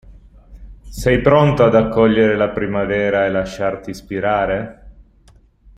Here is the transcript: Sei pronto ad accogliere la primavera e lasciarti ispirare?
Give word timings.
Sei 0.89 1.21
pronto 1.21 1.63
ad 1.63 1.75
accogliere 1.75 2.35
la 2.35 2.49
primavera 2.49 3.23
e 3.27 3.29
lasciarti 3.29 3.91
ispirare? 3.91 4.91